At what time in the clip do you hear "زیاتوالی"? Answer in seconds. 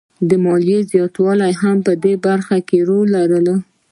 0.91-1.51